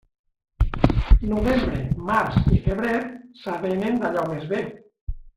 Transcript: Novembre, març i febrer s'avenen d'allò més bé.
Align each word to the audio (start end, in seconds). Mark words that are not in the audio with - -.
Novembre, 1.33 1.81
març 2.07 2.39
i 2.59 2.61
febrer 2.67 2.95
s'avenen 3.43 4.01
d'allò 4.05 4.23
més 4.31 4.49
bé. 4.55 4.63